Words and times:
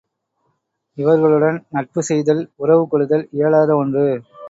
இவர்களுடன் 0.97 1.59
நட்புச் 1.69 2.09
செய்தல் 2.09 2.43
உறவு 2.55 2.85
கொள்ளுதல் 2.87 3.27
இயலாத 3.31 3.75
ஒன்று. 3.75 4.07